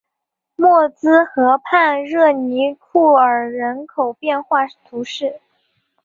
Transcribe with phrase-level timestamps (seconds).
[0.55, 5.41] 默兹河畔热尼库尔人口变化图示